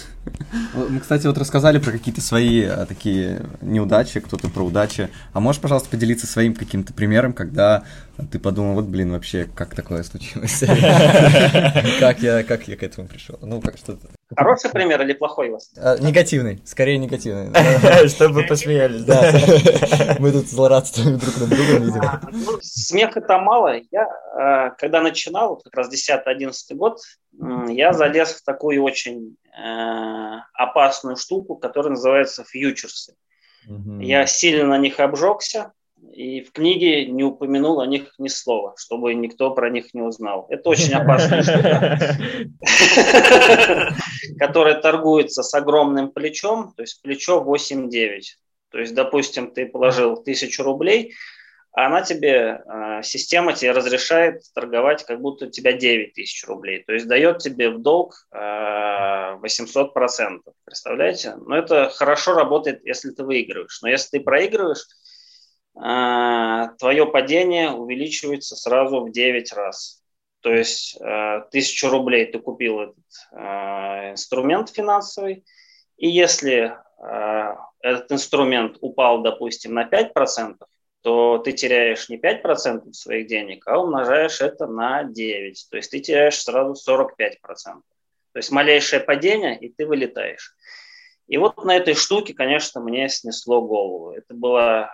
[0.74, 5.10] Мы, кстати, вот рассказали про какие-то свои а, такие неудачи, кто-то про удачи.
[5.32, 7.84] А можешь, пожалуйста, поделиться своим каким-то примером, когда
[8.30, 10.60] ты подумал, вот, блин, вообще, как такое случилось?
[12.00, 13.38] Как я, как я к этому пришел?
[13.40, 14.08] Ну, как что-то.
[14.36, 15.70] Хороший пример или плохой у вас?
[15.76, 17.50] А, негативный, скорее негативный.
[18.08, 19.32] Чтобы посмеялись, да.
[20.18, 22.20] Мы тут злорадствуем друг над другом, видимо.
[22.32, 23.74] Ну, смеха-то мало.
[23.90, 26.98] Я, а, когда начинал, как раз 10-11 год,
[27.68, 33.14] я залез в такую очень э, опасную штуку, которая называется фьючерсы.
[33.68, 34.00] Угу.
[34.00, 35.72] Я сильно на них обжегся,
[36.12, 40.46] и в книге не упомянул о них ни слова, чтобы никто про них не узнал.
[40.50, 41.98] Это очень опасная штука,
[44.38, 48.20] которая торгуется с огромным плечом, то есть плечо 8-9.
[48.70, 51.14] То есть, допустим, ты положил тысячу рублей,
[51.74, 56.84] а она тебе, а, система тебе разрешает торговать, как будто у тебя 9 тысяч рублей.
[56.84, 60.54] То есть дает тебе в долг 800 а, процентов.
[60.64, 61.34] Представляете?
[61.34, 63.80] Но это хорошо работает, если ты выигрываешь.
[63.82, 64.86] Но если ты проигрываешь,
[65.76, 70.00] а, твое падение увеличивается сразу в 9 раз.
[70.42, 71.00] То есть
[71.52, 75.42] тысячу рублей ты купил этот инструмент финансовый,
[75.96, 76.76] и если
[77.80, 80.56] этот инструмент упал, допустим, на 5%,
[81.04, 85.66] то ты теряешь не 5% своих денег, а умножаешь это на 9.
[85.70, 87.36] То есть ты теряешь сразу 45%.
[87.44, 87.82] То
[88.34, 90.56] есть малейшее падение, и ты вылетаешь.
[91.26, 94.12] И вот на этой штуке, конечно, мне снесло голову.
[94.12, 94.90] Это было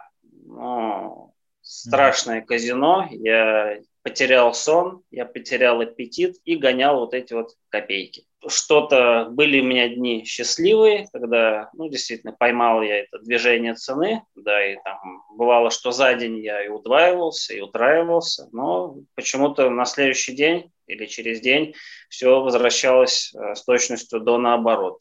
[0.46, 3.06] ну, страшное казино.
[3.12, 9.64] Я потерял сон, я потерял аппетит и гонял вот эти вот копейки что-то были у
[9.64, 15.70] меня дни счастливые, когда, ну, действительно, поймал я это движение цены, да, и там бывало,
[15.70, 21.40] что за день я и удваивался, и утраивался, но почему-то на следующий день или через
[21.40, 21.74] день
[22.08, 25.00] все возвращалось э, с точностью до наоборот.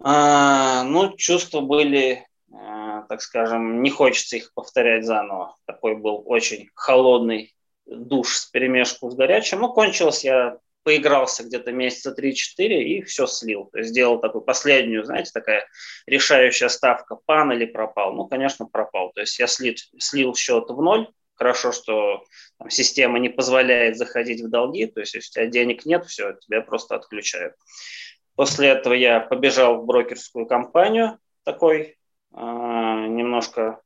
[0.00, 5.56] А, ну, чувства были, а, так скажем, не хочется их повторять заново.
[5.66, 7.54] Такой был очень холодный
[7.86, 9.60] душ с перемешку с горячим.
[9.60, 12.32] Ну, кончилось я поигрался где-то месяца 3-4
[12.66, 13.66] и все слил.
[13.72, 15.66] То есть сделал такую последнюю, знаете, такая
[16.06, 18.14] решающая ставка, пан или пропал.
[18.14, 19.10] Ну, конечно, пропал.
[19.12, 22.24] То есть я слил, слил счет в ноль, Хорошо, что
[22.58, 26.34] там, система не позволяет заходить в долги, то есть если у тебя денег нет, все,
[26.34, 27.54] тебя просто отключают.
[28.36, 33.80] После этого я побежал в брокерскую компанию такой, э, немножко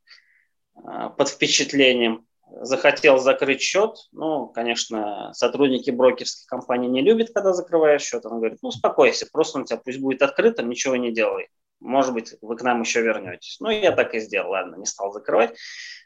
[0.77, 2.27] э, под впечатлением.
[2.61, 3.97] Захотел закрыть счет.
[4.13, 8.25] Ну, конечно, сотрудники брокерской компании не любят, когда закрываешь счет.
[8.27, 11.49] Он говорит, ну, успокойся, просто он у тебя пусть будет открытым, ничего не делай.
[11.81, 13.59] Может быть, вы к нам еще вернетесь.
[13.61, 15.57] Ну, я так и сделал, ладно, не стал закрывать.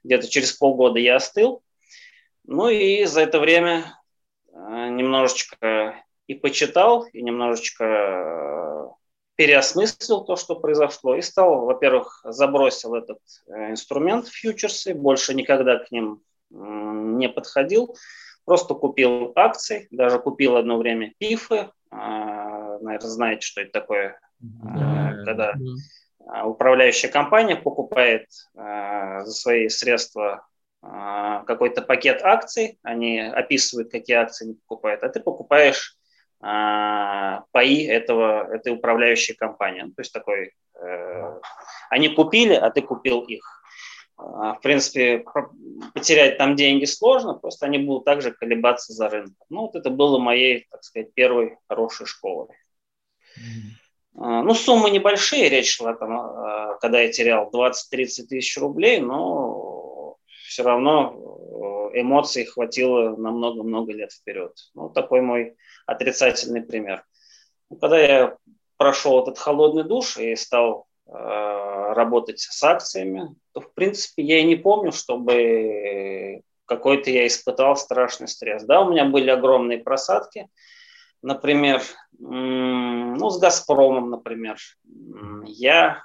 [0.04, 1.62] Где-то через полгода я остыл.
[2.44, 3.98] Ну и за это время
[4.48, 8.88] э, немножечко и почитал, и немножечко э,
[9.36, 15.90] переосмыслил то, что произошло, и стал, во-первых, забросил этот э, инструмент фьючерсы, больше никогда к
[15.90, 16.22] ним
[16.52, 17.96] не подходил,
[18.44, 25.54] просто купил акции, даже купил одно время пифы, наверное, знаете, что это такое, да, когда
[25.54, 26.44] да.
[26.44, 30.46] управляющая компания покупает за свои средства
[30.80, 35.96] какой-то пакет акций, они описывают, какие акции они покупают, а ты покупаешь
[36.44, 39.82] а, паи этого, этой управляющей компании.
[39.82, 41.40] Ну, то есть такой, э,
[41.88, 43.61] они купили, а ты купил их.
[44.24, 45.24] А, в принципе,
[45.94, 49.46] потерять там деньги сложно, просто они будут также колебаться за рынком.
[49.48, 52.48] Ну, вот это было моей, так сказать, первой хорошей школой.
[53.36, 54.42] Mm-hmm.
[54.42, 61.90] Ну, суммы небольшие, речь шла там, когда я терял 20-30 тысяч рублей, но все равно
[61.94, 64.52] э, эмоций хватило на много-много лет вперед.
[64.74, 65.56] Ну, такой мой
[65.86, 67.04] отрицательный пример.
[67.80, 68.36] Когда я
[68.76, 70.86] прошел этот холодный душ и стал
[71.94, 78.28] работать с акциями, то, в принципе, я и не помню, чтобы какой-то я испытал страшный
[78.28, 78.64] стресс.
[78.64, 80.48] Да, у меня были огромные просадки,
[81.22, 81.82] например,
[82.18, 84.56] ну, с «Газпромом», например.
[85.44, 86.02] Я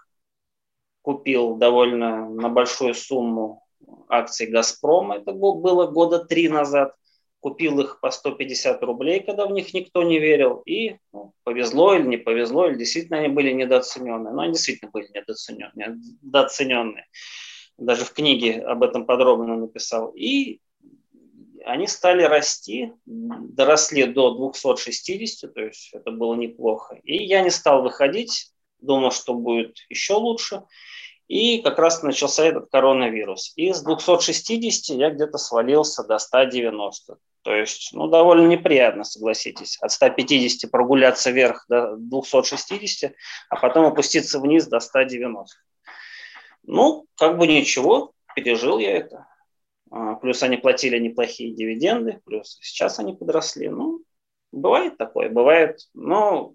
[1.01, 3.63] купил довольно на большую сумму
[4.09, 6.93] акций «Газпрома», это было года три назад–
[7.39, 12.05] купил их по 150 рублей, когда в них никто не верил, и ну, повезло или
[12.05, 14.33] не повезло, или действительно они были недооцененные.
[14.33, 15.97] Но они действительно были недооцененные.
[16.21, 17.05] недооцененные.
[17.77, 20.09] Даже в книге об этом подробно написал.
[20.09, 20.61] И
[21.63, 26.99] они стали расти, доросли до 260, то есть это было неплохо.
[27.03, 30.63] И я не стал выходить, думал, что будет еще лучше.
[31.27, 33.51] И как раз начался этот коронавирус.
[33.57, 37.17] И с 260 я где-то свалился до 190.
[37.47, 39.77] То есть, ну, довольно неприятно, согласитесь.
[39.79, 43.13] От 150 прогуляться вверх до 260,
[43.49, 45.55] а потом опуститься вниз до 190.
[46.63, 49.27] Ну, как бы ничего, пережил я это.
[49.89, 53.69] А, плюс они платили неплохие дивиденды, плюс сейчас они подросли.
[53.69, 54.01] Ну,
[54.51, 55.79] бывает такое, бывает.
[55.93, 56.51] Но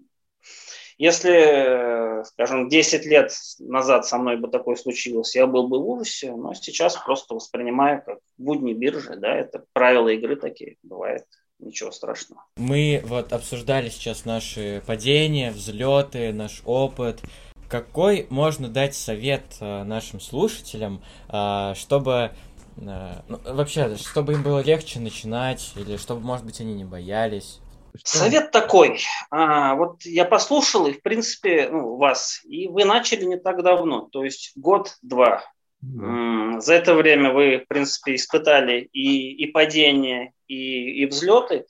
[0.97, 6.31] если, скажем, 10 лет назад со мной бы такое случилось, я был бы в ужасе,
[6.31, 11.25] но сейчас просто воспринимаю как будни биржи, да, это правила игры такие, бывает
[11.59, 12.43] ничего страшного.
[12.57, 17.21] Мы вот обсуждали сейчас наши падения, взлеты, наш опыт.
[17.69, 22.31] Какой можно дать совет э, нашим слушателям, э, чтобы
[22.77, 27.59] э, ну, вообще, чтобы им было легче начинать, или чтобы, может быть, они не боялись?
[27.97, 28.17] Что?
[28.17, 29.01] Совет такой.
[29.29, 34.07] А, вот я послушал, и в принципе ну, вас, и вы начали не так давно,
[34.11, 35.43] то есть год-два.
[35.83, 36.61] Mm.
[36.61, 41.65] За это время вы, в принципе, испытали и, и падения, и, и взлеты.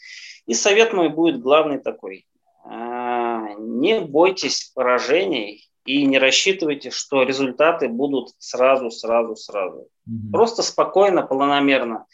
[0.45, 2.25] И совет мой будет главный такой.
[2.63, 9.87] А, не бойтесь поражений и не рассчитывайте, что результаты будут сразу, сразу, сразу.
[10.07, 10.31] Mm-hmm.
[10.31, 12.05] Просто спокойно, планомерно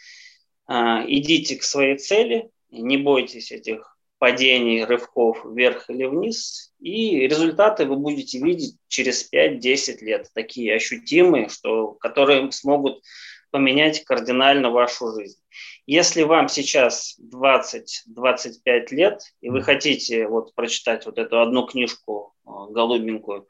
[0.65, 6.73] а, идите к своей цели, не бойтесь этих падений, рывков вверх или вниз.
[6.79, 13.01] И результаты вы будете видеть через 5-10 лет, такие ощутимые, что, которые смогут
[13.51, 15.39] поменять кардинально вашу жизнь.
[15.85, 22.49] Если вам сейчас 20-25 лет, и вы хотите вот прочитать вот эту одну книжку э,
[22.69, 23.47] голубенькую,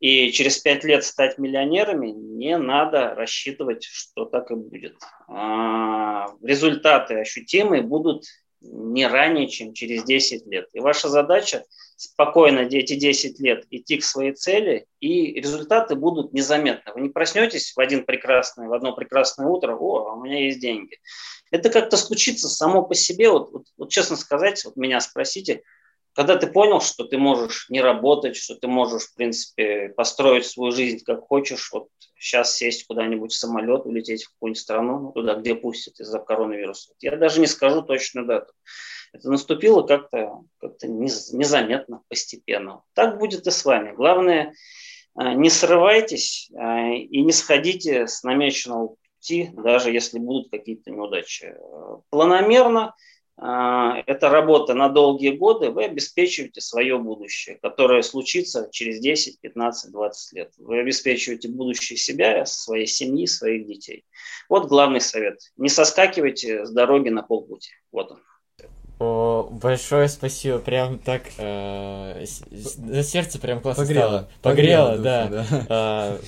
[0.00, 4.96] и через 5 лет стать миллионерами, не надо рассчитывать, что так и будет.
[5.28, 8.24] А, результаты ощутимые будут
[8.62, 10.68] не ранее, чем через 10 лет.
[10.72, 11.64] И ваша задача
[11.96, 16.92] спокойно эти 10 лет идти к своей цели, и результаты будут незаметны.
[16.94, 20.98] Вы не проснетесь в, один прекрасный, в одно прекрасное утро, о, у меня есть деньги.
[21.50, 23.30] Это как-то случится само по себе.
[23.30, 25.62] Вот, вот, вот честно сказать, вот меня спросите,
[26.14, 30.72] когда ты понял, что ты можешь не работать, что ты можешь, в принципе, построить свою
[30.72, 31.88] жизнь как хочешь, вот
[32.18, 36.92] сейчас сесть куда-нибудь в самолет, улететь в какую-нибудь страну, ну, туда, где пустят из-за коронавируса.
[37.00, 38.52] Я даже не скажу точную дату.
[39.12, 42.82] Это наступило как-то как незаметно, постепенно.
[42.94, 43.92] Так будет и с вами.
[43.92, 44.54] Главное,
[45.18, 51.54] э, не срывайтесь э, и не сходите с намеченного пути, даже если будут какие-то неудачи.
[52.10, 53.04] Планомерно– а,
[53.42, 60.32] это работа на долгие годы, вы обеспечиваете свое будущее, которое случится через 10, 15, 20
[60.34, 60.52] лет.
[60.58, 64.04] Вы обеспечиваете будущее себя, своей семьи, своих детей.
[64.48, 65.40] Вот главный совет.
[65.56, 67.70] Не соскакивайте с дороги на полпути.
[67.90, 68.20] Вот он.
[69.02, 74.28] О, большое спасибо, прям так э, за сердце прям классно погрело, стало.
[74.42, 75.28] Погрело, погрело да.
[75.28, 75.66] да.
[75.68, 76.18] А,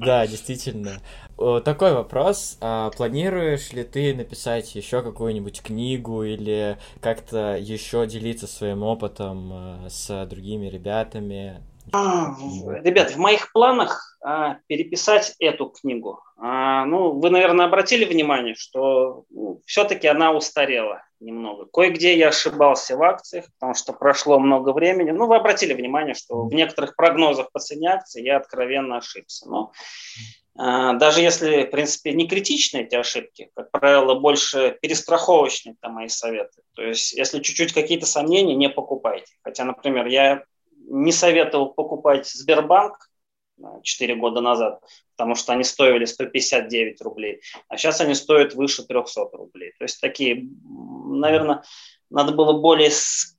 [0.00, 1.02] да, действительно.
[1.36, 2.56] Такой вопрос.
[2.62, 9.90] А, планируешь ли ты написать еще какую-нибудь книгу или как-то еще делиться своим опытом э,
[9.90, 11.60] с другими ребятами?
[11.92, 12.34] А,
[12.84, 16.22] ребят, в моих планах а, переписать эту книгу.
[16.38, 21.66] А, ну, вы, наверное, обратили внимание, что ну, все-таки она устарела немного.
[21.66, 25.10] Кое-где я ошибался в акциях, потому что прошло много времени.
[25.10, 29.48] Ну, вы обратили внимание, что в некоторых прогнозах по цене акций я откровенно ошибся.
[29.48, 29.72] Но
[30.56, 36.08] а, даже если, в принципе, не критичны эти ошибки, как правило, больше перестраховочные там мои
[36.08, 36.62] советы.
[36.74, 39.32] То есть, если чуть-чуть какие-то сомнения, не покупайте.
[39.42, 40.44] Хотя, например, я
[40.88, 42.98] не советовал покупать Сбербанк
[43.82, 44.82] 4 года назад,
[45.16, 49.72] потому что они стоили 159 рублей, а сейчас они стоят выше 300 рублей.
[49.78, 50.48] То есть такие,
[51.20, 51.62] наверное,
[52.10, 52.90] надо было более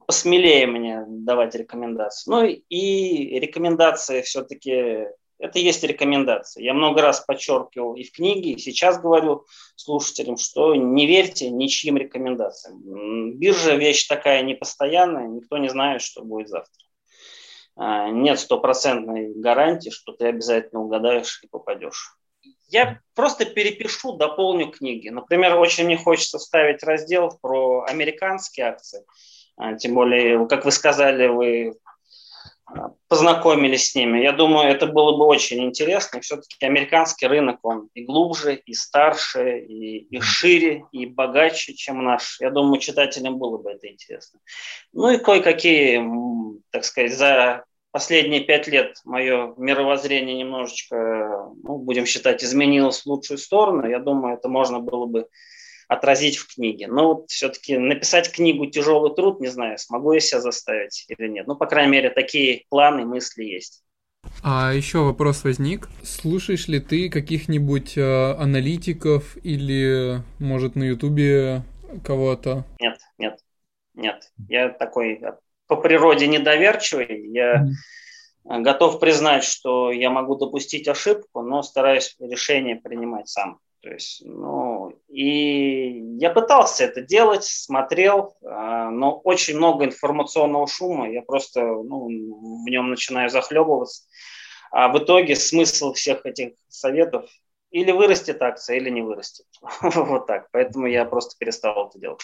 [0.08, 2.30] посмелее мне давать рекомендации.
[2.30, 5.06] Ну и рекомендации все-таки,
[5.40, 6.64] это есть рекомендации.
[6.64, 9.46] Я много раз подчеркивал и в книге, и сейчас говорю
[9.76, 13.38] слушателям, что не верьте ничьим рекомендациям.
[13.38, 16.84] Биржа вещь такая непостоянная, никто не знает, что будет завтра.
[17.76, 22.18] А, нет стопроцентной гарантии, что ты обязательно угадаешь и попадешь.
[22.74, 25.10] Я просто перепишу, дополню книги.
[25.10, 29.06] Например, очень мне хочется вставить раздел про американские акции.
[29.56, 31.76] А, тем более, как вы сказали, вы
[32.66, 34.22] а, познакомились с ними.
[34.22, 36.20] Я думаю, это было бы очень интересно.
[36.22, 42.42] Все-таки американский рынок, он и глубже, и старше, и, и шире, и богаче, чем наш.
[42.42, 44.40] Я думаю, читателям было бы это интересно.
[44.94, 46.02] Ну и кое-какие,
[46.72, 53.38] так сказать, за последние пять лет мое мировоззрение немножечко, ну, будем считать, изменилось в лучшую
[53.38, 53.88] сторону.
[53.88, 55.28] Я думаю, это можно было бы
[55.88, 56.88] отразить в книге.
[56.88, 61.46] Но вот все-таки написать книгу тяжелый труд, не знаю, смогу я себя заставить или нет.
[61.46, 63.84] Ну, по крайней мере, такие планы, мысли есть.
[64.42, 65.88] А еще вопрос возник.
[66.04, 71.62] Слушаешь ли ты каких-нибудь э, аналитиков или, может, на Ютубе
[72.04, 72.66] кого-то?
[72.80, 73.40] Нет, нет,
[73.94, 74.32] нет.
[74.48, 75.22] Я такой
[75.76, 77.30] по природе недоверчивый.
[77.32, 77.66] Я
[78.46, 78.62] mm.
[78.62, 83.60] готов признать, что я могу допустить ошибку, но стараюсь решение принимать сам.
[83.82, 91.10] То есть, ну, и я пытался это делать, смотрел, а, но очень много информационного шума,
[91.10, 94.04] я просто ну, в нем начинаю захлебываться.
[94.72, 97.30] А в итоге смысл всех этих советов
[97.72, 99.48] или вырастет акция, или не вырастет.
[99.82, 100.48] вот так.
[100.52, 102.22] Поэтому я просто перестал это делать.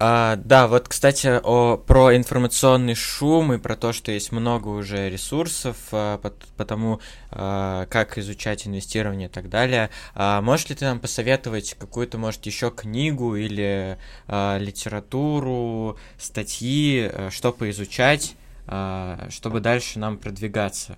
[0.00, 5.10] А, да, вот, кстати, о, про информационный шум и про то, что есть много уже
[5.10, 7.00] ресурсов а, по, по тому,
[7.32, 9.90] а, как изучать инвестирование и так далее.
[10.14, 17.30] А, можешь ли ты нам посоветовать какую-то, может, еще книгу или а, литературу, статьи, а,
[17.32, 18.36] что поизучать,
[18.68, 20.96] а, чтобы дальше нам продвигаться?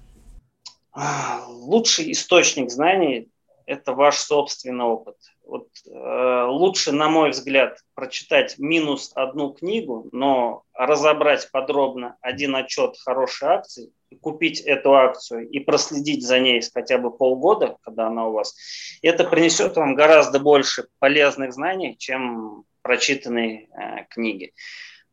[1.46, 3.30] Лучший источник знаний–
[3.64, 5.16] это ваш собственный опыт
[5.50, 12.96] вот, э, лучше, на мой взгляд, прочитать минус одну книгу, но разобрать подробно один отчет
[13.04, 13.90] хорошей акции,
[14.20, 18.54] купить эту акцию и проследить за ней хотя бы полгода, когда она у вас,
[19.02, 24.52] это принесет вам гораздо больше полезных знаний, чем прочитанные э, книги.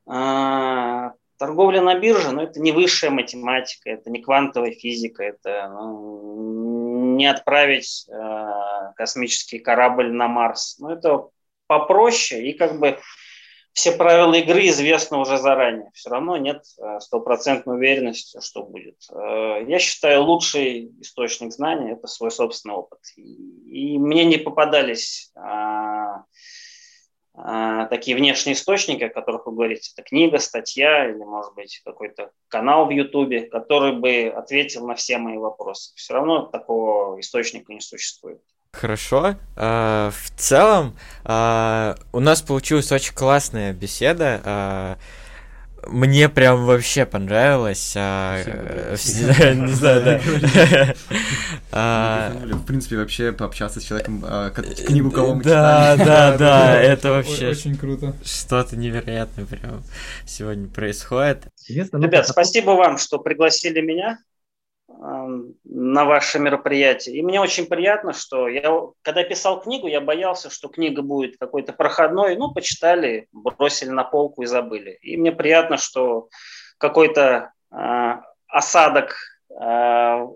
[0.07, 6.76] Э, торговля на бирже, ну, это не высшая математика, это не квантовая физика, это ну,
[7.17, 10.77] не отправить э, космический корабль на Марс.
[10.79, 11.27] Ну, это
[11.67, 12.97] попроще, и как бы
[13.77, 15.91] все правила игры известны уже заранее.
[15.93, 18.95] Все равно нет э, стопроцентной уверенности, что будет.
[19.11, 22.99] Э, я считаю, лучший источник знаний– это свой собственный опыт.
[23.17, 26.23] И мне не попадались а,
[27.89, 32.87] такие внешние источники, о которых вы говорите, это книга, статья или, может быть, какой-то канал
[32.87, 35.93] в Ютубе, который бы ответил на все мои вопросы.
[35.95, 38.41] Все равно такого источника не существует.
[38.71, 39.35] Хорошо.
[39.55, 44.97] А, в целом, а, у нас получилась очень классная беседа.
[45.85, 47.93] Мне прям вообще понравилось.
[47.95, 48.43] А,
[48.91, 50.93] не знаю, да.
[51.71, 57.09] А, в принципе, вообще пообщаться с человеком, а, книгу кого мы Да, да, да, это
[57.09, 57.49] вообще...
[57.49, 58.15] Очень круто.
[58.23, 59.83] Что-то невероятное прям
[60.25, 61.43] сегодня происходит.
[61.67, 64.17] Ребят, спасибо вам, что пригласили меня
[64.99, 67.17] на ваше мероприятие.
[67.17, 68.71] И мне очень приятно, что я,
[69.03, 72.35] когда писал книгу, я боялся, что книга будет какой-то проходной.
[72.35, 74.97] Ну, почитали, бросили на полку и забыли.
[75.01, 76.29] И мне приятно, что
[76.77, 78.13] какой-то э,
[78.47, 79.15] осадок
[79.51, 80.27] э,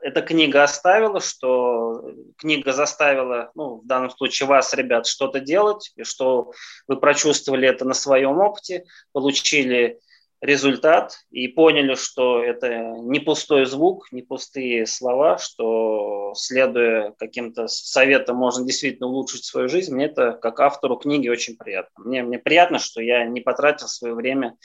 [0.00, 6.04] эта книга оставила, что книга заставила, ну, в данном случае вас, ребят, что-то делать, и
[6.04, 6.52] что
[6.86, 9.98] вы прочувствовали это на своем опыте, получили
[10.40, 12.68] результат и поняли, что это
[13.00, 19.94] не пустой звук, не пустые слова, что следуя каким-то советам можно действительно улучшить свою жизнь.
[19.94, 22.04] Мне это как автору книги очень приятно.
[22.04, 24.56] Мне, мне приятно, что я не потратил свое время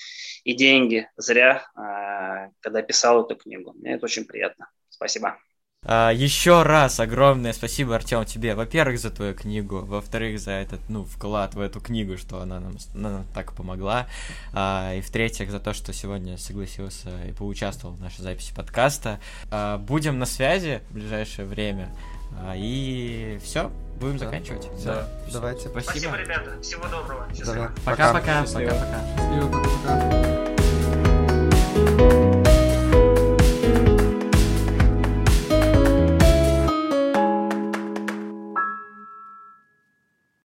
[0.43, 3.73] и деньги зря, а, когда писал эту книгу.
[3.73, 4.69] Мне это очень приятно.
[4.89, 5.37] Спасибо.
[5.85, 11.05] А, еще раз огромное спасибо, Артем, тебе, во-первых, за твою книгу, во-вторых, за этот, ну,
[11.05, 14.07] вклад в эту книгу, что она нам, нам так помогла,
[14.53, 19.19] а, и в-третьих, за то, что сегодня согласился и поучаствовал в нашей записи подкаста.
[19.51, 21.89] А, будем на связи в ближайшее время,
[22.41, 24.25] а, и все, будем да.
[24.25, 24.67] заканчивать.
[24.83, 25.07] Да.
[25.31, 25.69] Давайте.
[25.69, 25.91] Спасибо.
[25.91, 26.61] Спасибо, ребята.
[26.61, 27.27] Всего доброго.
[27.85, 28.43] Пока-пока.
[28.43, 28.45] Пока-пока.
[28.53, 30.52] Пока-пока.